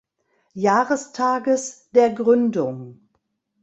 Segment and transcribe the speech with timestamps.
[0.55, 3.07] Jahrestages der Gründung.